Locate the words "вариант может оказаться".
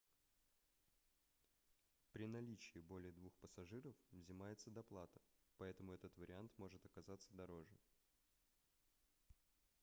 6.17-7.31